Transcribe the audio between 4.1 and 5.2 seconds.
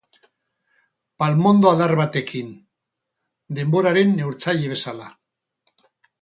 neurtzaile bezala.